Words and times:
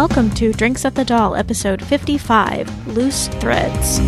welcome 0.00 0.30
to 0.30 0.50
Drinks 0.50 0.86
at 0.86 0.94
the 0.94 1.04
Dal, 1.04 1.36
episode 1.36 1.84
55 1.84 2.86
Loose 2.86 3.28
Threads. 3.28 4.00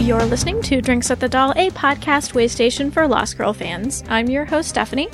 You're 0.00 0.24
listening 0.24 0.62
to 0.62 0.80
Drinks 0.80 1.10
at 1.10 1.20
the 1.20 1.28
Dal, 1.28 1.50
a 1.50 1.68
podcast 1.72 2.32
waystation 2.32 2.90
for 2.90 3.06
Lost 3.06 3.36
Girl 3.36 3.52
fans. 3.52 4.02
I'm 4.08 4.30
your 4.30 4.46
host, 4.46 4.70
Stephanie. 4.70 5.10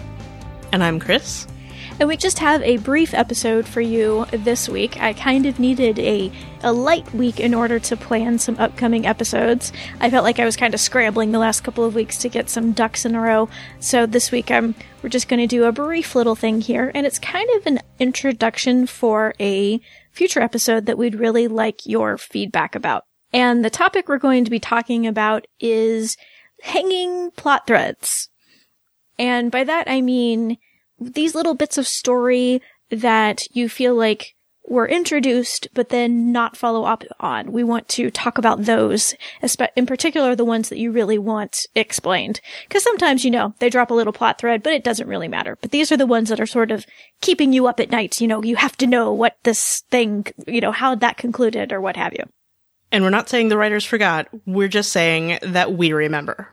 And 0.71 0.85
I'm 0.85 1.01
Chris. 1.01 1.49
And 2.01 2.09
we 2.09 2.17
just 2.17 2.39
have 2.39 2.63
a 2.63 2.77
brief 2.77 3.13
episode 3.13 3.67
for 3.67 3.81
you 3.81 4.25
this 4.31 4.69
week. 4.69 5.01
I 5.01 5.13
kind 5.15 5.47
of 5.47 5.59
needed 5.59 5.99
a, 5.99 6.31
a 6.63 6.73
light 6.73 7.13
week 7.13 7.41
in 7.41 7.55
order 7.55 7.81
to 7.81 7.97
plan 7.97 8.39
some 8.39 8.57
upcoming 8.57 9.05
episodes. 9.05 9.73
I 9.99 10.09
felt 10.09 10.23
like 10.23 10.39
I 10.39 10.45
was 10.45 10.57
kind 10.57 10.75
of 10.75 10.81
scrambling 10.81 11.33
the 11.33 11.41
last 11.41 11.63
couple 11.65 11.85
of 11.85 11.97
weeks 11.97 12.17
to 12.19 12.29
get 12.29 12.49
some 12.49 12.71
ducks 12.71 13.05
in 13.05 13.17
a 13.17 13.21
row. 13.21 13.49
So 13.81 14.07
this 14.07 14.31
week 14.31 14.49
I'm 14.49 14.77
we're 15.03 15.09
just 15.09 15.29
going 15.29 15.41
to 15.41 15.49
do 15.49 15.65
a 15.65 15.73
brief 15.73 16.15
little 16.15 16.37
thing 16.37 16.61
here 16.61 16.93
and 16.95 17.05
it's 17.05 17.19
kind 17.19 17.49
of 17.57 17.67
an 17.67 17.81
introduction 17.99 18.87
for 18.87 19.35
a 19.41 19.81
future 20.13 20.41
episode 20.41 20.87
that 20.87 20.99
we'd 20.99 21.17
really 21.17 21.49
like 21.49 21.85
your 21.85 22.17
feedback 22.17 22.77
about. 22.77 23.05
And 23.33 23.65
the 23.65 23.71
topic 23.71 24.09
we're 24.09 24.19
going 24.19 24.45
to 24.45 24.51
be 24.53 24.61
talking 24.61 25.05
about 25.05 25.49
is 25.59 26.17
hanging 26.63 27.33
plot 27.33 27.67
threads. 27.67 28.29
And 29.19 29.51
by 29.51 29.65
that 29.65 29.91
I 29.91 30.01
mean 30.01 30.59
these 31.01 31.35
little 31.35 31.55
bits 31.55 31.79
of 31.79 31.87
story 31.87 32.63
that 32.91 33.43
you 33.55 33.69
feel 33.69 33.95
like 33.95 34.35
were 34.67 34.87
introduced 34.87 35.67
but 35.73 35.89
then 35.89 36.31
not 36.31 36.57
follow 36.57 36.85
up 36.85 37.03
on. 37.21 37.53
We 37.53 37.65
want 37.65 37.89
to 37.89 38.11
talk 38.11 38.37
about 38.37 38.65
those, 38.65 39.15
in 39.77 39.87
particular 39.87 40.37
the 40.37 40.45
ones 40.45 40.69
that 40.69 40.79
you 40.79 40.93
really 40.93 41.19
want 41.19 41.67
explained. 41.75 42.41
Because 42.69 42.83
sometimes, 42.83 43.25
you 43.25 43.31
know, 43.31 43.55
they 43.61 43.71
drop 43.71 43.91
a 43.91 43.95
little 43.95 44.13
plot 44.13 44.39
thread, 44.39 44.63
but 44.63 44.75
it 44.75 44.85
doesn't 44.85 45.09
really 45.09 45.29
matter. 45.29 45.57
But 45.61 45.71
these 45.71 45.91
are 45.91 45.97
the 45.97 46.07
ones 46.07 46.29
that 46.29 46.41
are 46.41 46.47
sort 46.47 46.71
of 46.71 46.85
keeping 47.21 47.53
you 47.53 47.67
up 47.67 47.81
at 47.81 47.91
night. 47.91 48.21
You 48.21 48.29
know, 48.29 48.43
you 48.43 48.57
have 48.57 48.77
to 48.79 48.87
know 48.87 49.13
what 49.13 49.39
this 49.43 49.85
thing, 49.91 50.27
you 50.47 50.61
know, 50.61 50.73
how 50.73 50.95
that 50.97 51.17
concluded 51.17 51.73
or 51.73 51.81
what 51.81 51.97
have 51.97 52.13
you. 52.13 52.25
And 52.93 53.05
we're 53.05 53.11
not 53.11 53.29
saying 53.29 53.49
the 53.49 53.59
writers 53.59 53.85
forgot. 53.85 54.29
We're 54.47 54.69
just 54.69 54.93
saying 54.93 55.39
that 55.43 55.73
we 55.73 55.93
remember. 55.93 56.53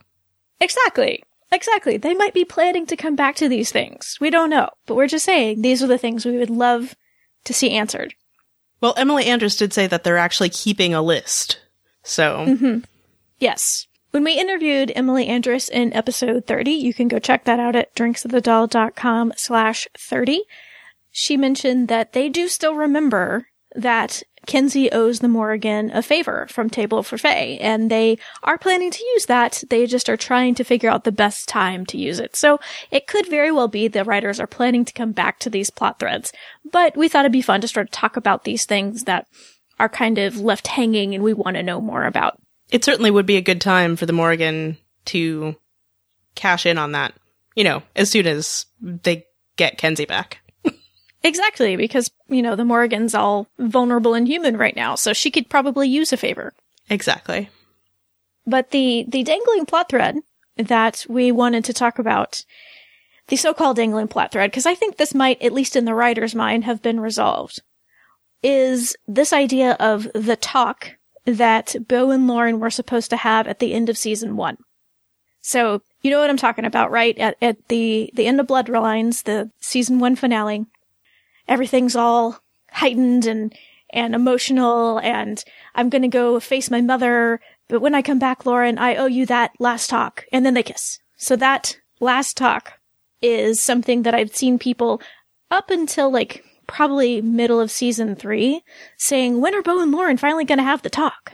Exactly. 0.59 1.23
Exactly. 1.51 1.97
They 1.97 2.13
might 2.13 2.33
be 2.33 2.45
planning 2.45 2.85
to 2.87 2.95
come 2.95 3.15
back 3.15 3.35
to 3.37 3.47
these 3.47 3.71
things. 3.71 4.17
We 4.19 4.29
don't 4.29 4.49
know. 4.49 4.69
But 4.85 4.95
we're 4.95 5.07
just 5.07 5.25
saying 5.25 5.61
these 5.61 5.81
are 5.83 5.87
the 5.87 5.97
things 5.97 6.25
we 6.25 6.37
would 6.37 6.49
love 6.49 6.95
to 7.45 7.53
see 7.53 7.71
answered. 7.71 8.15
Well, 8.81 8.93
Emily 8.97 9.25
Andras 9.25 9.55
did 9.55 9.73
say 9.73 9.87
that 9.87 10.03
they're 10.03 10.17
actually 10.17 10.49
keeping 10.49 10.93
a 10.93 11.01
list. 11.01 11.59
So. 12.03 12.45
Mm-hmm. 12.47 12.79
Yes. 13.39 13.87
When 14.11 14.23
we 14.23 14.39
interviewed 14.39 14.93
Emily 14.95 15.27
Andras 15.27 15.67
in 15.67 15.91
episode 15.93 16.45
30, 16.45 16.71
you 16.71 16.93
can 16.93 17.07
go 17.07 17.19
check 17.19 17.43
that 17.45 17.59
out 17.59 17.75
at 17.75 17.93
drinksofthedoll.com 17.95 19.33
slash 19.35 19.87
30. 19.97 20.41
She 21.11 21.37
mentioned 21.37 21.87
that 21.89 22.13
they 22.13 22.29
do 22.29 22.47
still 22.47 22.75
remember 22.75 23.47
that 23.75 24.23
Kenzie 24.47 24.91
owes 24.91 25.19
the 25.19 25.27
Morrigan 25.27 25.91
a 25.91 26.01
favor 26.01 26.47
from 26.49 26.69
Table 26.69 27.03
for 27.03 27.17
Fae, 27.17 27.57
and 27.61 27.89
they 27.89 28.17
are 28.43 28.57
planning 28.57 28.91
to 28.91 29.05
use 29.13 29.25
that. 29.25 29.63
They 29.69 29.85
just 29.85 30.09
are 30.09 30.17
trying 30.17 30.55
to 30.55 30.63
figure 30.63 30.89
out 30.89 31.03
the 31.03 31.11
best 31.11 31.47
time 31.47 31.85
to 31.87 31.97
use 31.97 32.19
it. 32.19 32.35
So 32.35 32.59
it 32.91 33.07
could 33.07 33.27
very 33.27 33.51
well 33.51 33.67
be 33.67 33.87
the 33.87 34.03
writers 34.03 34.39
are 34.39 34.47
planning 34.47 34.85
to 34.85 34.93
come 34.93 35.11
back 35.11 35.39
to 35.39 35.49
these 35.49 35.69
plot 35.69 35.99
threads. 35.99 36.31
But 36.71 36.95
we 36.95 37.07
thought 37.07 37.25
it'd 37.25 37.31
be 37.31 37.41
fun 37.41 37.61
to 37.61 37.67
sort 37.67 37.87
of 37.87 37.91
talk 37.91 38.17
about 38.17 38.43
these 38.43 38.65
things 38.65 39.03
that 39.03 39.27
are 39.79 39.89
kind 39.89 40.17
of 40.17 40.39
left 40.39 40.67
hanging 40.67 41.13
and 41.13 41.23
we 41.23 41.33
want 41.33 41.57
to 41.57 41.63
know 41.63 41.81
more 41.81 42.05
about. 42.05 42.39
It 42.71 42.83
certainly 42.83 43.11
would 43.11 43.25
be 43.25 43.37
a 43.37 43.41
good 43.41 43.61
time 43.61 43.95
for 43.95 44.05
the 44.05 44.13
Morrigan 44.13 44.77
to 45.05 45.55
cash 46.35 46.65
in 46.65 46.77
on 46.77 46.93
that, 46.93 47.13
you 47.55 47.63
know, 47.63 47.83
as 47.95 48.09
soon 48.09 48.27
as 48.27 48.65
they 48.81 49.25
get 49.57 49.77
Kenzie 49.77 50.05
back. 50.05 50.39
Exactly, 51.25 51.75
because, 51.75 52.11
you 52.27 52.43
know, 52.43 52.55
the 52.55 52.63
Morrigan's 52.63 53.15
all 53.15 53.47
vulnerable 53.57 54.13
and 54.13 54.27
human 54.27 54.57
right 54.57 54.75
now, 54.75 54.93
so 54.93 55.11
she 55.11 55.31
could 55.31 55.49
probably 55.49 55.89
use 55.89 56.13
a 56.13 56.17
favor. 56.17 56.53
Exactly. 56.87 57.49
But 58.45 58.69
the, 58.69 59.05
the 59.07 59.23
dangling 59.23 59.65
plot 59.65 59.89
thread 59.89 60.19
that 60.55 61.03
we 61.09 61.31
wanted 61.31 61.65
to 61.65 61.73
talk 61.73 61.97
about, 61.97 62.45
the 63.27 63.37
so-called 63.37 63.77
dangling 63.77 64.07
plot 64.07 64.31
thread, 64.31 64.51
because 64.51 64.67
I 64.67 64.75
think 64.75 64.97
this 64.97 65.15
might, 65.15 65.41
at 65.41 65.51
least 65.51 65.75
in 65.75 65.85
the 65.85 65.95
writer's 65.95 66.35
mind, 66.35 66.63
have 66.65 66.83
been 66.83 66.99
resolved, 66.99 67.59
is 68.43 68.95
this 69.07 69.33
idea 69.33 69.75
of 69.79 70.07
the 70.13 70.35
talk 70.35 70.91
that 71.25 71.75
Bo 71.87 72.11
and 72.11 72.27
Lauren 72.27 72.59
were 72.59 72.69
supposed 72.69 73.09
to 73.09 73.17
have 73.17 73.47
at 73.47 73.57
the 73.57 73.73
end 73.73 73.89
of 73.89 73.97
season 73.97 74.35
one. 74.35 74.57
So, 75.41 75.81
you 76.03 76.11
know 76.11 76.19
what 76.19 76.29
I'm 76.29 76.37
talking 76.37 76.65
about, 76.65 76.91
right? 76.91 77.17
At, 77.17 77.35
at 77.41 77.67
the, 77.67 78.11
the 78.13 78.27
end 78.27 78.39
of 78.39 78.45
Bloodlines, 78.45 79.23
the 79.23 79.49
season 79.59 79.97
one 79.97 80.15
finale, 80.15 80.67
everything's 81.47 81.95
all 81.95 82.39
heightened 82.71 83.25
and 83.25 83.53
and 83.91 84.13
emotional 84.13 84.99
and 84.99 85.43
I'm 85.73 85.89
going 85.89 86.01
to 86.01 86.07
go 86.07 86.39
face 86.39 86.69
my 86.69 86.81
mother, 86.81 87.39
but 87.67 87.81
when 87.81 87.95
I 87.95 88.01
come 88.01 88.19
back, 88.19 88.45
Lauren, 88.45 88.77
I 88.77 88.95
owe 88.95 89.05
you 89.05 89.25
that 89.27 89.51
last 89.59 89.89
talk. 89.89 90.25
And 90.31 90.45
then 90.45 90.53
they 90.53 90.63
kiss. 90.63 90.99
So 91.15 91.35
that 91.37 91.79
last 91.99 92.35
talk 92.37 92.73
is 93.21 93.61
something 93.61 94.03
that 94.03 94.13
I've 94.13 94.35
seen 94.35 94.59
people 94.59 95.01
up 95.49 95.69
until 95.69 96.11
like 96.11 96.43
probably 96.67 97.21
middle 97.21 97.59
of 97.59 97.71
season 97.71 98.15
three 98.15 98.63
saying, 98.97 99.39
when 99.39 99.55
are 99.55 99.61
Bo 99.61 99.81
and 99.81 99.91
Lauren 99.91 100.17
finally 100.17 100.45
going 100.45 100.57
to 100.57 100.63
have 100.63 100.81
the 100.81 100.89
talk? 100.89 101.33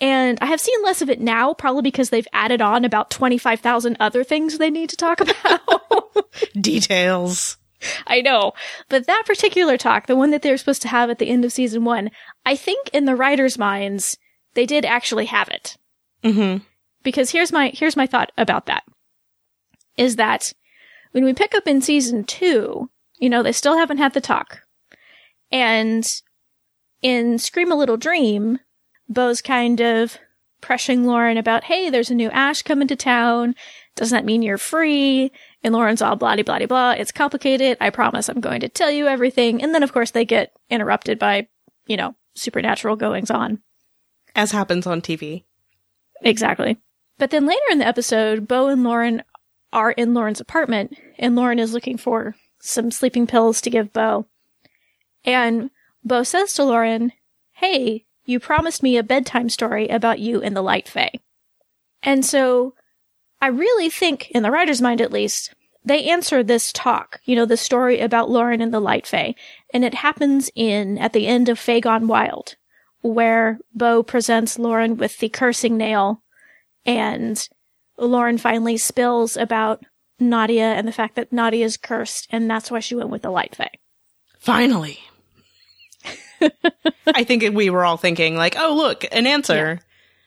And 0.00 0.38
I 0.40 0.46
have 0.46 0.60
seen 0.60 0.82
less 0.82 1.02
of 1.02 1.10
it 1.10 1.20
now, 1.20 1.52
probably 1.52 1.82
because 1.82 2.10
they've 2.10 2.28
added 2.32 2.62
on 2.62 2.84
about 2.84 3.10
25,000 3.10 3.96
other 3.98 4.22
things 4.22 4.56
they 4.56 4.70
need 4.70 4.88
to 4.90 4.96
talk 4.96 5.20
about. 5.20 6.26
Details. 6.58 7.56
I 8.06 8.20
know. 8.20 8.52
But 8.88 9.06
that 9.06 9.24
particular 9.26 9.76
talk, 9.76 10.06
the 10.06 10.16
one 10.16 10.30
that 10.30 10.42
they 10.42 10.50
were 10.50 10.56
supposed 10.56 10.82
to 10.82 10.88
have 10.88 11.10
at 11.10 11.18
the 11.18 11.28
end 11.28 11.44
of 11.44 11.52
season 11.52 11.84
one, 11.84 12.10
I 12.44 12.56
think 12.56 12.90
in 12.92 13.04
the 13.04 13.16
writers' 13.16 13.58
minds, 13.58 14.16
they 14.54 14.66
did 14.66 14.84
actually 14.84 15.26
have 15.26 15.48
it. 15.48 15.76
Mm-hmm. 16.22 16.64
Because 17.02 17.30
here's 17.30 17.52
my, 17.52 17.70
here's 17.74 17.96
my 17.96 18.06
thought 18.06 18.32
about 18.36 18.66
that. 18.66 18.84
Is 19.96 20.16
that 20.16 20.52
when 21.12 21.24
we 21.24 21.32
pick 21.32 21.54
up 21.54 21.66
in 21.66 21.80
season 21.80 22.24
two, 22.24 22.90
you 23.18 23.28
know, 23.28 23.42
they 23.42 23.52
still 23.52 23.76
haven't 23.76 23.98
had 23.98 24.14
the 24.14 24.20
talk. 24.20 24.62
And 25.50 26.08
in 27.02 27.38
Scream 27.38 27.72
a 27.72 27.76
Little 27.76 27.96
Dream, 27.96 28.60
Bo's 29.08 29.42
kind 29.42 29.80
of 29.80 30.18
pressuring 30.62 31.04
Lauren 31.04 31.36
about, 31.36 31.64
hey, 31.64 31.90
there's 31.90 32.10
a 32.10 32.14
new 32.14 32.30
Ash 32.30 32.62
coming 32.62 32.88
to 32.88 32.96
town. 32.96 33.54
Doesn't 33.96 34.16
that 34.16 34.24
mean 34.24 34.42
you're 34.42 34.58
free? 34.58 35.32
And 35.62 35.74
Lauren's 35.74 36.00
all 36.00 36.16
blah 36.16 36.36
blah 36.36 36.42
blah. 36.42 36.66
blah. 36.66 36.90
It's 36.92 37.12
complicated. 37.12 37.76
I 37.80 37.90
promise 37.90 38.28
I'm 38.28 38.40
going 38.40 38.60
to 38.60 38.68
tell 38.68 38.90
you 38.90 39.06
everything. 39.06 39.62
And 39.62 39.74
then 39.74 39.82
of 39.82 39.92
course 39.92 40.10
they 40.10 40.24
get 40.24 40.56
interrupted 40.70 41.18
by, 41.18 41.48
you 41.86 41.96
know, 41.96 42.14
supernatural 42.34 42.96
goings 42.96 43.30
on. 43.30 43.60
As 44.34 44.52
happens 44.52 44.86
on 44.86 45.00
TV. 45.00 45.44
Exactly. 46.22 46.78
But 47.18 47.30
then 47.30 47.46
later 47.46 47.60
in 47.70 47.78
the 47.78 47.86
episode, 47.86 48.48
Bo 48.48 48.68
and 48.68 48.82
Lauren 48.82 49.22
are 49.72 49.90
in 49.92 50.14
Lauren's 50.14 50.40
apartment 50.40 50.96
and 51.18 51.36
Lauren 51.36 51.58
is 51.58 51.74
looking 51.74 51.96
for 51.96 52.34
some 52.60 52.90
sleeping 52.90 53.26
pills 53.26 53.60
to 53.60 53.70
give 53.70 53.92
Bo. 53.92 54.26
And 55.24 55.70
Bo 56.04 56.22
says 56.22 56.54
to 56.54 56.64
Lauren, 56.64 57.12
Hey, 57.52 58.06
you 58.24 58.40
promised 58.40 58.82
me 58.82 58.96
a 58.96 59.02
bedtime 59.02 59.48
story 59.48 59.88
about 59.88 60.18
you 60.18 60.40
and 60.40 60.56
the 60.56 60.62
Light 60.62 60.88
Fae. 60.88 61.12
And 62.02 62.24
so 62.24 62.74
I 63.40 63.48
really 63.48 63.88
think, 63.88 64.30
in 64.30 64.42
the 64.42 64.50
writer's 64.50 64.82
mind 64.82 65.00
at 65.00 65.12
least, 65.12 65.54
they 65.84 66.04
answer 66.04 66.42
this 66.42 66.72
talk, 66.72 67.20
you 67.24 67.34
know, 67.34 67.46
the 67.46 67.56
story 67.56 68.00
about 68.00 68.30
Lauren 68.30 68.60
and 68.60 68.72
the 68.72 68.80
Light 68.80 69.06
Fae, 69.06 69.34
and 69.72 69.84
it 69.84 69.94
happens 69.94 70.50
in, 70.54 70.98
at 70.98 71.12
the 71.12 71.26
end 71.26 71.48
of 71.48 71.58
Fae 71.58 71.80
Gone 71.80 72.06
Wild, 72.06 72.56
where 73.00 73.58
Bo 73.74 74.02
presents 74.02 74.58
Lauren 74.58 74.96
with 74.96 75.18
the 75.18 75.30
cursing 75.30 75.78
nail, 75.78 76.22
and 76.84 77.48
Lauren 77.96 78.36
finally 78.36 78.76
spills 78.76 79.36
about 79.36 79.84
Nadia 80.18 80.74
and 80.74 80.86
the 80.86 80.92
fact 80.92 81.16
that 81.16 81.32
Nadia 81.32 81.64
is 81.64 81.78
cursed, 81.78 82.26
and 82.30 82.50
that's 82.50 82.70
why 82.70 82.80
she 82.80 82.94
went 82.94 83.08
with 83.08 83.22
the 83.22 83.30
Light 83.30 83.56
Fae. 83.56 83.70
Finally. 84.38 84.98
I 87.06 87.24
think 87.24 87.54
we 87.54 87.70
were 87.70 87.86
all 87.86 87.96
thinking, 87.96 88.36
like, 88.36 88.56
oh, 88.58 88.74
look, 88.74 89.04
an 89.12 89.26
answer. 89.26 89.80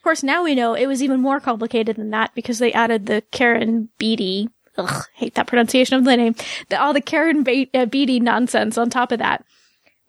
Yeah. 0.04 0.10
Of 0.10 0.10
course, 0.10 0.24
now 0.24 0.44
we 0.44 0.54
know 0.56 0.74
it 0.74 0.88
was 0.88 1.02
even 1.02 1.22
more 1.22 1.40
complicated 1.40 1.96
than 1.96 2.10
that 2.10 2.36
because 2.36 2.60
they 2.60 2.74
added 2.74 3.06
the 3.06 3.24
Karen 3.32 3.90
Beatty. 3.98 4.50
Ugh, 4.78 5.06
hate 5.14 5.36
that 5.36 5.48
pronunciation 5.48 5.96
of 5.96 6.04
the 6.04 6.18
name. 6.18 6.36
The, 6.70 6.82
all 6.82 6.94
the 6.94 7.02
Karen 7.02 7.44
Be- 7.44 7.70
uh, 7.74 7.86
Beatty 7.86 8.20
nonsense 8.20 8.78
on 8.78 8.90
top 8.90 9.12
of 9.12 9.20
that. 9.20 9.46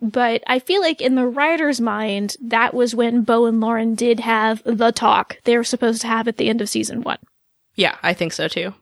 But 0.01 0.43
I 0.47 0.59
feel 0.59 0.81
like 0.81 1.01
in 1.01 1.15
the 1.15 1.27
writer's 1.27 1.81
mind, 1.81 2.37
that 2.43 2.75
was 2.75 2.95
when 2.95 3.23
Bo 3.23 3.47
and 3.47 3.61
Lauren 3.61 3.95
did 3.95 4.21
have 4.21 4.63
the 4.65 4.91
talk 4.91 5.39
they 5.45 5.57
were 5.57 5.65
supposed 5.65 6.01
to 6.03 6.09
have 6.09 6.27
at 6.27 6.37
the 6.37 6.49
end 6.49 6.61
of 6.61 6.69
season 6.69 7.03
one. 7.03 7.19
Yeah, 7.77 7.97
I 8.03 8.15
think 8.15 8.33
so 8.33 8.49
too. 8.49 8.75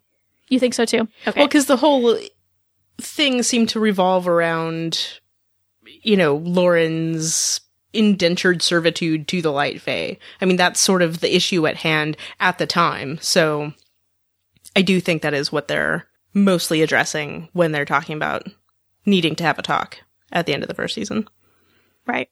You 0.48 0.58
think 0.58 0.74
so 0.74 0.84
too? 0.84 1.08
Okay. 1.26 1.40
Well, 1.40 1.46
because 1.46 1.66
the 1.66 1.76
whole 1.76 2.18
thing 2.98 3.42
seemed 3.42 3.68
to 3.70 3.80
revolve 3.80 4.26
around, 4.28 5.20
you 6.02 6.16
know, 6.16 6.36
Lauren's 6.36 7.60
indentured 7.92 8.62
servitude 8.62 9.28
to 9.28 9.42
the 9.42 9.52
Light 9.52 9.80
Fae. 9.80 10.18
I 10.40 10.44
mean, 10.44 10.56
that's 10.56 10.80
sort 10.80 11.02
of 11.02 11.20
the 11.20 11.34
issue 11.34 11.66
at 11.66 11.76
hand 11.76 12.16
at 12.40 12.58
the 12.58 12.66
time. 12.66 13.18
So 13.20 13.72
I 14.74 14.82
do 14.82 15.00
think 15.00 15.22
that 15.22 15.34
is 15.34 15.52
what 15.52 15.68
they're 15.68 16.06
mostly 16.34 16.82
addressing 16.82 17.48
when 17.52 17.72
they're 17.72 17.84
talking 17.84 18.16
about 18.16 18.46
needing 19.04 19.34
to 19.36 19.44
have 19.44 19.58
a 19.58 19.62
talk 19.62 19.98
at 20.30 20.46
the 20.46 20.54
end 20.54 20.62
of 20.62 20.68
the 20.68 20.74
first 20.74 20.94
season. 20.94 21.28
Right. 22.06 22.28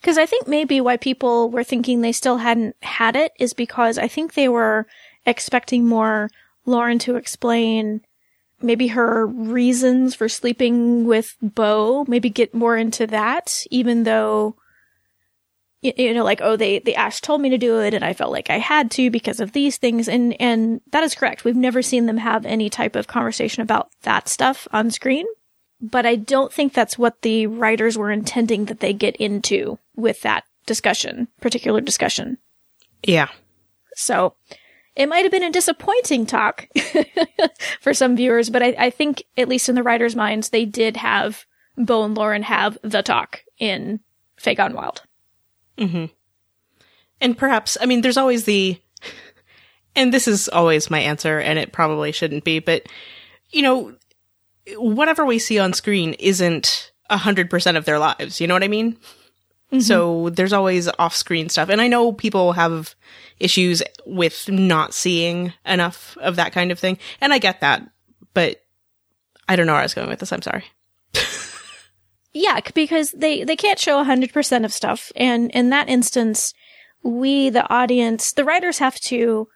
Because 0.00 0.18
I 0.18 0.26
think 0.26 0.48
maybe 0.48 0.80
why 0.80 0.96
people 0.96 1.50
were 1.50 1.64
thinking 1.64 2.00
they 2.00 2.12
still 2.12 2.38
hadn't 2.38 2.76
had 2.82 3.16
it 3.16 3.32
is 3.38 3.52
because 3.52 3.98
I 3.98 4.08
think 4.08 4.34
they 4.34 4.48
were 4.48 4.86
expecting 5.26 5.86
more 5.86 6.30
Lauren 6.64 6.98
to 7.00 7.16
explain 7.16 8.00
maybe 8.62 8.88
her 8.88 9.26
reasons 9.26 10.14
for 10.14 10.28
sleeping 10.28 11.04
with 11.04 11.36
Bo, 11.42 12.04
maybe 12.08 12.30
get 12.30 12.54
more 12.54 12.76
into 12.76 13.06
that, 13.08 13.64
even 13.70 14.04
though 14.04 14.56
you, 15.82 16.14
know, 16.14 16.24
like, 16.24 16.40
oh, 16.42 16.56
they, 16.56 16.78
the 16.78 16.96
Ash 16.96 17.20
told 17.20 17.40
me 17.40 17.50
to 17.50 17.58
do 17.58 17.80
it 17.80 17.94
and 17.94 18.04
I 18.04 18.12
felt 18.12 18.32
like 18.32 18.50
I 18.50 18.58
had 18.58 18.90
to 18.92 19.10
because 19.10 19.40
of 19.40 19.52
these 19.52 19.76
things. 19.76 20.08
And, 20.08 20.40
and 20.40 20.80
that 20.92 21.04
is 21.04 21.14
correct. 21.14 21.44
We've 21.44 21.56
never 21.56 21.82
seen 21.82 22.06
them 22.06 22.18
have 22.18 22.46
any 22.46 22.70
type 22.70 22.96
of 22.96 23.06
conversation 23.06 23.62
about 23.62 23.90
that 24.02 24.28
stuff 24.28 24.66
on 24.72 24.90
screen. 24.90 25.26
But 25.80 26.06
I 26.06 26.16
don't 26.16 26.52
think 26.52 26.72
that's 26.72 26.98
what 26.98 27.20
the 27.22 27.46
writers 27.46 27.98
were 27.98 28.10
intending 28.10 28.64
that 28.66 28.80
they 28.80 28.94
get 28.94 29.16
into 29.16 29.78
with 29.94 30.22
that 30.22 30.44
discussion, 30.64 31.28
particular 31.40 31.80
discussion. 31.80 32.38
Yeah. 33.02 33.28
So 33.94 34.34
it 34.96 35.08
might 35.08 35.24
have 35.24 35.30
been 35.30 35.42
a 35.42 35.52
disappointing 35.52 36.24
talk 36.24 36.68
for 37.80 37.92
some 37.92 38.16
viewers, 38.16 38.48
but 38.48 38.62
I, 38.62 38.74
I, 38.78 38.90
think, 38.90 39.22
at 39.36 39.48
least 39.48 39.68
in 39.68 39.74
the 39.74 39.82
writers' 39.82 40.16
minds, 40.16 40.48
they 40.48 40.64
did 40.64 40.96
have 40.96 41.44
Bo 41.76 42.04
and 42.04 42.16
Lauren 42.16 42.42
have 42.42 42.78
the 42.82 43.02
talk 43.02 43.42
in 43.58 44.00
Fae 44.38 44.54
Gone 44.54 44.72
Wild. 44.72 45.02
Mm-hmm. 45.78 46.06
And 47.20 47.38
perhaps, 47.38 47.76
I 47.80 47.86
mean, 47.86 48.00
there's 48.02 48.16
always 48.16 48.44
the, 48.44 48.80
and 49.94 50.12
this 50.12 50.28
is 50.28 50.48
always 50.48 50.90
my 50.90 51.00
answer, 51.00 51.38
and 51.38 51.58
it 51.58 51.72
probably 51.72 52.12
shouldn't 52.12 52.44
be, 52.44 52.58
but, 52.58 52.86
you 53.50 53.62
know, 53.62 53.94
whatever 54.76 55.24
we 55.24 55.38
see 55.38 55.58
on 55.58 55.72
screen 55.72 56.14
isn't 56.14 56.92
a 57.08 57.16
hundred 57.16 57.48
percent 57.48 57.76
of 57.76 57.84
their 57.84 57.98
lives. 57.98 58.40
You 58.40 58.46
know 58.46 58.54
what 58.54 58.64
I 58.64 58.68
mean? 58.68 58.94
Mm-hmm. 59.72 59.80
So 59.80 60.30
there's 60.30 60.52
always 60.52 60.88
off 60.98 61.14
screen 61.14 61.48
stuff. 61.48 61.68
And 61.68 61.80
I 61.80 61.88
know 61.88 62.12
people 62.12 62.52
have 62.52 62.94
issues 63.38 63.82
with 64.04 64.48
not 64.48 64.94
seeing 64.94 65.52
enough 65.64 66.16
of 66.20 66.36
that 66.36 66.52
kind 66.52 66.72
of 66.72 66.78
thing. 66.78 66.98
And 67.20 67.32
I 67.32 67.38
get 67.38 67.60
that, 67.60 67.88
but 68.34 68.62
I 69.48 69.56
don't 69.56 69.66
know 69.66 69.72
where 69.72 69.80
I 69.80 69.84
was 69.84 69.94
going 69.94 70.08
with 70.08 70.18
this. 70.18 70.32
I'm 70.32 70.42
sorry. 70.42 70.64
Yeah, 72.36 72.60
because 72.74 73.12
they, 73.12 73.44
they 73.44 73.56
can't 73.56 73.78
show 73.78 74.04
100% 74.04 74.64
of 74.64 74.72
stuff. 74.72 75.10
And 75.16 75.50
in 75.52 75.70
that 75.70 75.88
instance, 75.88 76.52
we, 77.02 77.48
the 77.48 77.68
audience, 77.72 78.32
the 78.32 78.44
writers 78.44 78.78
have 78.78 78.96
to 79.00 79.48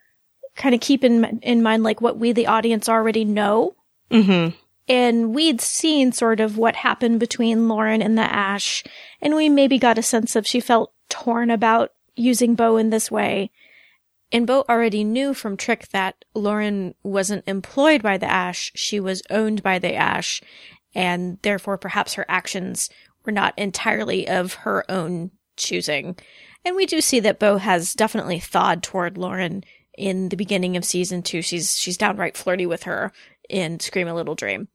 kind 0.57 0.75
of 0.75 0.81
keep 0.81 1.05
in, 1.05 1.41
in 1.43 1.63
mind 1.63 1.83
like 1.83 2.01
what 2.01 2.17
we, 2.17 2.33
the 2.33 2.47
audience 2.47 2.89
already 2.89 3.25
know. 3.25 3.77
Mm-hmm. 4.11 4.57
And 4.89 5.35
we'd 5.35 5.61
seen 5.61 6.13
sort 6.13 6.41
of 6.41 6.57
what 6.57 6.75
happened 6.75 7.21
between 7.21 7.69
Lauren 7.69 8.01
and 8.01 8.17
the 8.17 8.23
Ash, 8.23 8.83
and 9.21 9.37
we 9.37 9.49
maybe 9.49 9.79
got 9.79 9.99
a 9.99 10.03
sense 10.03 10.35
of 10.35 10.47
she 10.47 10.59
felt 10.59 10.93
torn 11.11 11.51
about 11.51 11.93
using 12.17 12.55
Bo 12.55 12.79
in 12.79 12.91
this 12.91 13.11
way. 13.11 13.51
And 14.33 14.47
Bo 14.47 14.65
already 14.69 15.05
knew 15.05 15.35
from 15.35 15.57
Trick 15.57 15.89
that 15.89 16.25
Lauren 16.35 16.95
wasn't 17.03 17.45
employed 17.47 18.03
by 18.03 18.17
the 18.17 18.31
Ash, 18.31 18.73
she 18.75 18.99
was 18.99 19.23
owned 19.29 19.63
by 19.63 19.79
the 19.79 19.95
Ash, 19.95 20.41
and 20.95 21.39
therefore 21.43 21.79
perhaps 21.79 22.15
her 22.15 22.27
actions 22.29 22.91
were 23.25 23.33
not 23.33 23.59
entirely 23.59 24.29
of 24.29 24.55
her 24.55 24.85
own 24.91 25.31
choosing. 25.57 26.17
And 26.65 26.77
we 26.77 26.87
do 26.87 27.01
see 27.01 27.21
that 27.21 27.39
Bo 27.39 27.57
has 27.59 27.95
definitely 27.95 28.41
thawed 28.41 28.83
toward 28.83 29.17
Lauren 29.17 29.65
in 29.97 30.29
the 30.29 30.37
beginning 30.37 30.77
of 30.77 30.85
season 30.85 31.23
two. 31.23 31.43
She's 31.43 31.79
she's 31.79 31.97
downright 31.97 32.37
flirty 32.37 32.67
with 32.67 32.85
her 32.85 33.13
in 33.49 33.81
Scream 33.81 34.09
a 34.09 34.15
Little 34.15 34.35
Dream. 34.35 34.69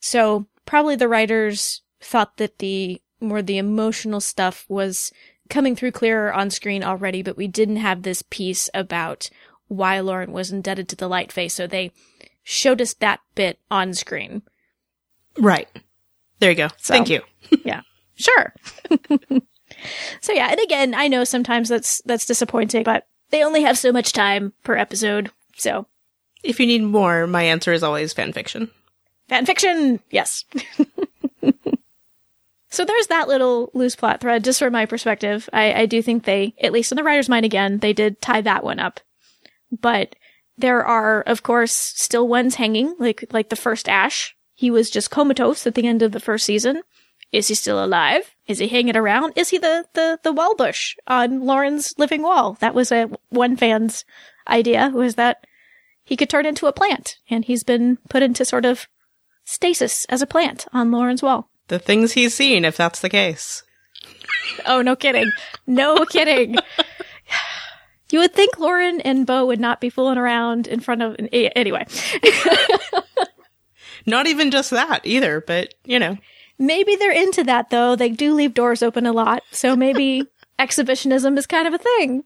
So 0.00 0.46
probably 0.66 0.96
the 0.96 1.08
writers 1.08 1.82
thought 2.00 2.36
that 2.36 2.58
the 2.58 3.00
more 3.20 3.42
the 3.42 3.58
emotional 3.58 4.20
stuff 4.20 4.64
was 4.68 5.12
coming 5.48 5.74
through 5.74 5.92
clearer 5.92 6.32
on 6.32 6.50
screen 6.50 6.84
already, 6.84 7.22
but 7.22 7.36
we 7.36 7.48
didn't 7.48 7.76
have 7.76 8.02
this 8.02 8.22
piece 8.22 8.68
about 8.74 9.30
why 9.66 10.00
Lauren 10.00 10.32
was 10.32 10.50
indebted 10.50 10.88
to 10.88 10.96
the 10.96 11.08
light 11.08 11.32
face, 11.32 11.54
so 11.54 11.66
they 11.66 11.92
showed 12.42 12.80
us 12.80 12.94
that 12.94 13.20
bit 13.34 13.58
on 13.70 13.92
screen. 13.92 14.42
Right. 15.38 15.68
There 16.40 16.50
you 16.50 16.56
go. 16.56 16.68
So, 16.78 16.94
Thank 16.94 17.10
you. 17.10 17.22
yeah. 17.64 17.82
Sure. 18.14 18.52
so 20.20 20.32
yeah, 20.32 20.48
and 20.50 20.60
again, 20.60 20.94
I 20.94 21.08
know 21.08 21.24
sometimes 21.24 21.68
that's 21.68 22.02
that's 22.04 22.26
disappointing, 22.26 22.82
but 22.82 23.06
they 23.30 23.44
only 23.44 23.62
have 23.62 23.78
so 23.78 23.92
much 23.92 24.12
time 24.12 24.52
per 24.64 24.76
episode. 24.76 25.30
So 25.56 25.86
if 26.42 26.60
you 26.60 26.66
need 26.66 26.82
more, 26.82 27.26
my 27.26 27.42
answer 27.42 27.72
is 27.72 27.82
always 27.82 28.12
fan 28.12 28.32
fiction. 28.32 28.70
Fan 29.28 29.44
fiction! 29.46 30.00
Yes. 30.10 30.44
so 32.70 32.84
there's 32.84 33.06
that 33.08 33.28
little 33.28 33.70
loose 33.74 33.96
plot 33.96 34.20
thread, 34.20 34.44
just 34.44 34.58
from 34.58 34.72
my 34.72 34.86
perspective. 34.86 35.48
I, 35.52 35.82
I 35.82 35.86
do 35.86 36.00
think 36.00 36.24
they, 36.24 36.54
at 36.62 36.72
least 36.72 36.92
in 36.92 36.96
the 36.96 37.04
writer's 37.04 37.28
mind 37.28 37.44
again, 37.44 37.78
they 37.78 37.92
did 37.92 38.20
tie 38.22 38.40
that 38.40 38.64
one 38.64 38.78
up. 38.78 39.00
But 39.70 40.16
there 40.56 40.84
are, 40.84 41.20
of 41.22 41.42
course, 41.42 41.72
still 41.72 42.26
ones 42.26 42.54
hanging, 42.54 42.94
like, 42.98 43.24
like 43.32 43.50
the 43.50 43.56
first 43.56 43.88
Ash. 43.88 44.34
He 44.58 44.72
was 44.72 44.90
just 44.90 45.12
comatose 45.12 45.68
at 45.68 45.76
the 45.76 45.86
end 45.86 46.02
of 46.02 46.10
the 46.10 46.18
first 46.18 46.44
season. 46.44 46.82
Is 47.30 47.46
he 47.46 47.54
still 47.54 47.82
alive? 47.82 48.34
Is 48.48 48.58
he 48.58 48.66
hanging 48.66 48.96
around? 48.96 49.34
Is 49.36 49.50
he 49.50 49.58
the, 49.58 49.84
the, 49.94 50.18
the 50.24 50.32
wall 50.32 50.56
bush 50.56 50.96
on 51.06 51.42
Lauren's 51.46 51.94
living 51.96 52.22
wall? 52.22 52.54
That 52.58 52.74
was 52.74 52.90
a 52.90 53.08
one 53.28 53.56
fan's 53.56 54.04
idea, 54.48 54.90
was 54.92 55.14
that 55.14 55.46
he 56.02 56.16
could 56.16 56.28
turn 56.28 56.44
into 56.44 56.66
a 56.66 56.72
plant, 56.72 57.18
and 57.30 57.44
he's 57.44 57.62
been 57.62 57.98
put 58.10 58.20
into 58.20 58.44
sort 58.44 58.64
of 58.64 58.88
stasis 59.44 60.04
as 60.06 60.22
a 60.22 60.26
plant 60.26 60.66
on 60.72 60.90
Lauren's 60.90 61.22
wall. 61.22 61.48
The 61.68 61.78
things 61.78 62.14
he's 62.14 62.34
seen, 62.34 62.64
if 62.64 62.76
that's 62.76 62.98
the 62.98 63.08
case. 63.08 63.62
oh, 64.66 64.82
no 64.82 64.96
kidding. 64.96 65.30
No 65.68 66.04
kidding. 66.04 66.56
You 68.10 68.20
would 68.20 68.32
think 68.32 68.58
Lauren 68.58 69.02
and 69.02 69.26
Bo 69.26 69.44
would 69.44 69.60
not 69.60 69.82
be 69.82 69.90
fooling 69.90 70.16
around 70.16 70.66
in 70.66 70.80
front 70.80 71.02
of. 71.02 71.14
Anyway. 71.30 71.86
not 74.08 74.26
even 74.26 74.50
just 74.50 74.70
that 74.70 75.00
either, 75.04 75.40
but, 75.40 75.74
you 75.84 75.98
know. 75.98 76.16
Maybe 76.58 76.96
they're 76.96 77.12
into 77.12 77.44
that, 77.44 77.70
though. 77.70 77.94
They 77.94 78.08
do 78.10 78.34
leave 78.34 78.54
doors 78.54 78.82
open 78.82 79.06
a 79.06 79.12
lot. 79.12 79.42
So 79.52 79.76
maybe 79.76 80.24
exhibitionism 80.58 81.38
is 81.38 81.46
kind 81.46 81.68
of 81.68 81.74
a 81.74 81.78
thing. 81.78 82.24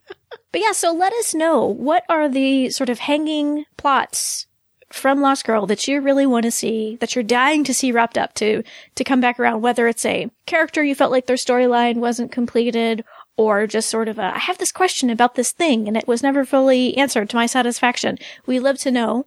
But 0.51 0.61
yeah, 0.61 0.73
so 0.73 0.93
let 0.93 1.13
us 1.15 1.35
know 1.35 1.65
what 1.65 2.05
are 2.09 2.29
the 2.29 2.71
sort 2.71 2.89
of 2.89 3.01
hanging 3.01 3.65
plots 3.77 4.47
from 4.91 5.21
Lost 5.21 5.45
Girl 5.45 5.67
that 5.67 5.89
you 5.89 6.01
really 6.01 6.27
want 6.27 6.45
to 6.45 6.51
see, 6.51 6.97
that 7.01 7.15
you're 7.15 7.23
dying 7.23 7.65
to 7.65 7.75
see 7.75 7.93
wrapped 7.93 8.19
up 8.19 8.35
to, 8.35 8.63
to 8.95 9.05
come 9.05 9.21
back 9.21 9.41
around, 9.41 9.63
whether 9.63 9.89
it's 9.89 10.05
a 10.05 10.31
character 10.47 10.85
you 10.85 10.95
felt 10.95 11.13
like 11.13 11.27
their 11.27 11.37
storyline 11.37 11.97
wasn't 11.97 12.31
completed, 12.31 13.05
or 13.37 13.67
just 13.67 13.89
sort 13.89 14.09
of 14.09 14.19
a, 14.19 14.35
I 14.35 14.39
have 14.39 14.59
this 14.59 14.73
question 14.73 15.11
about 15.11 15.35
this 15.35 15.53
thing 15.53 15.89
and 15.89 15.97
it 15.97 16.07
was 16.07 16.23
never 16.23 16.45
fully 16.45 16.97
answered 16.97 17.31
to 17.31 17.37
my 17.37 17.47
satisfaction. 17.47 18.19
We 18.47 18.59
love 18.59 18.79
to 18.79 18.91
know. 18.91 19.27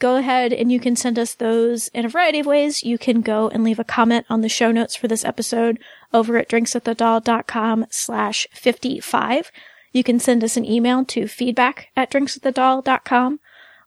Go 0.00 0.16
ahead 0.16 0.54
and 0.54 0.72
you 0.72 0.80
can 0.80 0.96
send 0.96 1.18
us 1.18 1.34
those 1.34 1.88
in 1.88 2.06
a 2.06 2.08
variety 2.08 2.40
of 2.40 2.46
ways. 2.46 2.82
You 2.82 2.96
can 2.96 3.20
go 3.20 3.50
and 3.50 3.62
leave 3.62 3.78
a 3.78 3.84
comment 3.84 4.24
on 4.30 4.40
the 4.40 4.48
show 4.48 4.72
notes 4.72 4.96
for 4.96 5.08
this 5.08 5.26
episode 5.26 5.78
over 6.12 6.38
at 6.38 6.48
drinkswiththedoll.com 6.48 7.86
slash 7.90 8.46
55. 8.50 9.52
You 9.92 10.02
can 10.02 10.18
send 10.18 10.42
us 10.42 10.56
an 10.56 10.64
email 10.64 11.04
to 11.04 11.28
feedback 11.28 11.88
at 11.94 12.10
drinkswiththedoll.com 12.10 13.40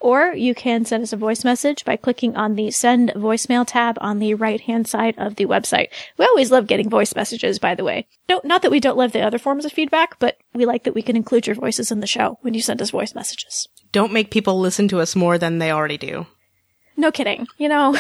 or 0.03 0.33
you 0.33 0.53
can 0.53 0.83
send 0.83 1.01
us 1.01 1.13
a 1.13 1.17
voice 1.17 1.45
message 1.45 1.86
by 1.86 1.95
clicking 1.95 2.36
on 2.36 2.55
the 2.55 2.69
send 2.69 3.10
voicemail 3.15 3.65
tab 3.65 3.98
on 4.01 4.19
the 4.19 4.33
right 4.33 4.60
hand 4.60 4.86
side 4.86 5.15
of 5.17 5.38
the 5.38 5.45
website. 5.45 5.88
We 6.17 6.25
always 6.25 6.51
love 6.51 6.67
getting 6.67 6.89
voice 6.89 7.15
messages, 7.15 7.57
by 7.57 7.74
the 7.74 7.86
way. 7.86 8.05
No, 8.27 8.41
not 8.43 8.62
that 8.63 8.72
we 8.72 8.81
don't 8.81 8.98
love 8.98 9.13
the 9.13 9.22
other 9.22 9.39
forms 9.39 9.63
of 9.63 9.72
feedback, 9.72 10.19
but 10.19 10.38
we 10.53 10.65
like 10.65 10.83
that 10.83 10.93
we 10.93 11.01
can 11.01 11.15
include 11.15 11.48
your 11.48 11.55
voices 11.55 11.89
in 11.89 12.01
the 12.01 12.07
show 12.07 12.38
when 12.41 12.53
you 12.53 12.62
send 12.62 12.81
us 12.81 12.89
voice 12.89 13.15
messages. 13.15 13.69
Don't 13.93 14.12
make 14.12 14.29
people 14.29 14.60
listen 14.60 14.89
to 14.89 15.00
us 15.00 15.15
more 15.15 15.38
than 15.38 15.60
they 15.60 15.72
already 15.72 15.98
do. 15.98 16.27
No 16.98 17.10
kidding. 17.10 17.48
You 17.57 17.69
know, 17.69 17.98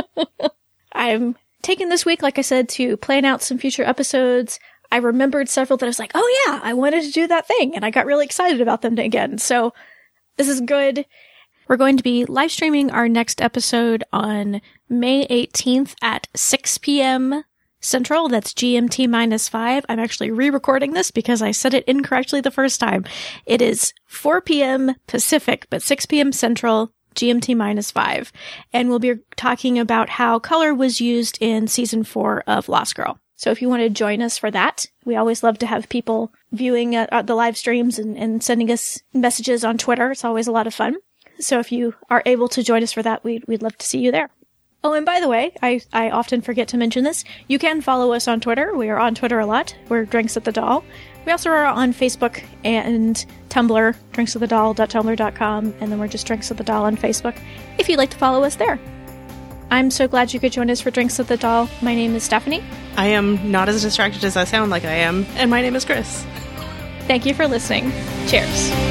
I'm 0.92 1.34
taking 1.62 1.88
this 1.88 2.04
week, 2.04 2.20
like 2.20 2.38
I 2.38 2.42
said, 2.42 2.68
to 2.70 2.98
plan 2.98 3.24
out 3.24 3.42
some 3.42 3.56
future 3.56 3.84
episodes. 3.84 4.60
I 4.92 4.98
remembered 4.98 5.48
several 5.48 5.78
that 5.78 5.86
I 5.86 5.88
was 5.88 5.98
like, 5.98 6.12
oh 6.14 6.44
yeah, 6.46 6.60
I 6.62 6.74
wanted 6.74 7.04
to 7.04 7.12
do 7.12 7.26
that 7.28 7.46
thing. 7.46 7.74
And 7.74 7.86
I 7.86 7.90
got 7.90 8.04
really 8.04 8.26
excited 8.26 8.60
about 8.60 8.82
them 8.82 8.98
again. 8.98 9.38
So 9.38 9.72
this 10.40 10.48
is 10.48 10.62
good. 10.62 11.04
We're 11.68 11.76
going 11.76 11.98
to 11.98 12.02
be 12.02 12.24
live 12.24 12.50
streaming 12.50 12.90
our 12.90 13.10
next 13.10 13.42
episode 13.42 14.04
on 14.10 14.62
May 14.88 15.26
18th 15.26 15.94
at 16.00 16.28
6 16.34 16.78
p.m. 16.78 17.44
Central. 17.80 18.26
That's 18.30 18.54
GMT 18.54 19.06
minus 19.06 19.50
five. 19.50 19.84
I'm 19.90 19.98
actually 19.98 20.30
re-recording 20.30 20.94
this 20.94 21.10
because 21.10 21.42
I 21.42 21.50
said 21.50 21.74
it 21.74 21.84
incorrectly 21.84 22.40
the 22.40 22.50
first 22.50 22.80
time. 22.80 23.04
It 23.44 23.60
is 23.60 23.92
4 24.06 24.40
p.m. 24.40 24.94
Pacific, 25.06 25.66
but 25.68 25.82
6 25.82 26.06
p.m. 26.06 26.32
Central. 26.32 26.90
GMT 27.14 27.54
minus 27.54 27.90
five. 27.90 28.32
And 28.72 28.88
we'll 28.88 29.00
be 29.00 29.16
talking 29.36 29.78
about 29.78 30.08
how 30.08 30.38
color 30.38 30.72
was 30.72 31.02
used 31.02 31.36
in 31.42 31.66
season 31.66 32.02
four 32.02 32.44
of 32.46 32.68
Lost 32.68 32.94
Girl. 32.94 33.18
So 33.40 33.50
if 33.50 33.62
you 33.62 33.70
want 33.70 33.80
to 33.80 33.88
join 33.88 34.20
us 34.20 34.36
for 34.36 34.50
that, 34.50 34.84
we 35.06 35.16
always 35.16 35.42
love 35.42 35.56
to 35.60 35.66
have 35.66 35.88
people 35.88 36.30
viewing 36.52 36.94
uh, 36.94 37.06
uh, 37.10 37.22
the 37.22 37.34
live 37.34 37.56
streams 37.56 37.98
and, 37.98 38.14
and 38.18 38.42
sending 38.42 38.70
us 38.70 39.00
messages 39.14 39.64
on 39.64 39.78
Twitter. 39.78 40.10
It's 40.10 40.26
always 40.26 40.46
a 40.46 40.52
lot 40.52 40.66
of 40.66 40.74
fun. 40.74 40.96
So 41.38 41.58
if 41.58 41.72
you 41.72 41.94
are 42.10 42.22
able 42.26 42.48
to 42.48 42.62
join 42.62 42.82
us 42.82 42.92
for 42.92 43.02
that, 43.02 43.24
we'd, 43.24 43.46
we'd 43.48 43.62
love 43.62 43.78
to 43.78 43.86
see 43.86 44.00
you 44.00 44.12
there. 44.12 44.28
Oh, 44.84 44.92
and 44.92 45.06
by 45.06 45.20
the 45.20 45.28
way, 45.28 45.54
I, 45.62 45.80
I 45.90 46.10
often 46.10 46.42
forget 46.42 46.68
to 46.68 46.76
mention 46.76 47.02
this. 47.02 47.24
You 47.48 47.58
can 47.58 47.80
follow 47.80 48.12
us 48.12 48.28
on 48.28 48.40
Twitter. 48.42 48.76
We 48.76 48.90
are 48.90 48.98
on 48.98 49.14
Twitter 49.14 49.38
a 49.38 49.46
lot. 49.46 49.74
We're 49.88 50.04
Drinks 50.04 50.36
at 50.36 50.44
the 50.44 50.52
Dal. 50.52 50.84
We 51.24 51.32
also 51.32 51.48
are 51.48 51.64
on 51.64 51.94
Facebook 51.94 52.44
and 52.62 53.24
Tumblr, 53.48 53.96
drinksatthedal.tumblr.com, 54.12 55.74
and 55.80 55.90
then 55.90 55.98
we're 55.98 56.08
just 56.08 56.26
Drinks 56.26 56.50
at 56.50 56.58
the 56.58 56.64
Dal 56.64 56.84
on 56.84 56.98
Facebook 56.98 57.40
if 57.78 57.88
you'd 57.88 57.96
like 57.96 58.10
to 58.10 58.18
follow 58.18 58.44
us 58.44 58.56
there. 58.56 58.78
I'm 59.70 59.90
so 59.90 60.08
glad 60.08 60.34
you 60.34 60.40
could 60.40 60.52
join 60.52 60.68
us 60.68 60.80
for 60.80 60.90
Drinks 60.90 61.20
at 61.20 61.28
the 61.28 61.36
Dal. 61.36 61.70
My 61.80 61.94
name 61.94 62.16
is 62.16 62.24
Stephanie. 62.24 62.62
I 63.00 63.06
am 63.06 63.50
not 63.50 63.70
as 63.70 63.80
distracted 63.80 64.24
as 64.24 64.36
I 64.36 64.44
sound 64.44 64.70
like 64.70 64.84
I 64.84 64.92
am, 64.92 65.24
and 65.36 65.50
my 65.50 65.62
name 65.62 65.74
is 65.74 65.86
Chris. 65.86 66.22
Thank 67.06 67.24
you 67.24 67.32
for 67.32 67.48
listening. 67.48 67.90
Cheers. 68.26 68.89